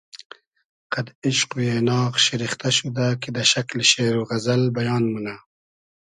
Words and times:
قئد 0.91 1.07
ایشق 1.23 1.49
و 1.55 1.59
اېناغ 1.65 2.11
شیرختۂ 2.23 2.69
شودۂ 2.75 3.07
کی 3.21 3.29
دۂ 3.35 3.43
شئکلی 3.51 3.85
شېر 3.91 4.13
و 4.19 4.27
غئزئل 4.29 4.63
بیان 4.75 5.03
مونۂ 5.11 5.35